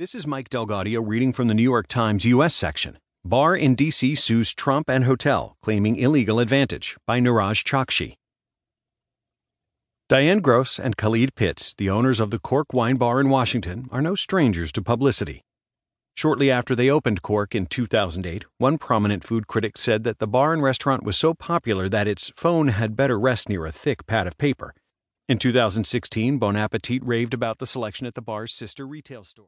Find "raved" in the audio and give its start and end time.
27.04-27.34